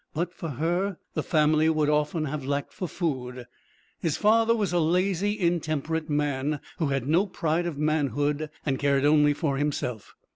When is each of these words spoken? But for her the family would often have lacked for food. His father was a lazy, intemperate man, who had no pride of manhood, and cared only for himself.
But 0.15 0.33
for 0.33 0.49
her 0.49 0.97
the 1.13 1.21
family 1.21 1.69
would 1.69 1.87
often 1.87 2.25
have 2.25 2.43
lacked 2.43 2.73
for 2.73 2.87
food. 2.87 3.45
His 3.99 4.17
father 4.17 4.55
was 4.55 4.73
a 4.73 4.79
lazy, 4.79 5.39
intemperate 5.39 6.09
man, 6.09 6.59
who 6.79 6.87
had 6.87 7.07
no 7.07 7.27
pride 7.27 7.67
of 7.67 7.77
manhood, 7.77 8.49
and 8.65 8.79
cared 8.79 9.05
only 9.05 9.35
for 9.35 9.57
himself. 9.57 10.15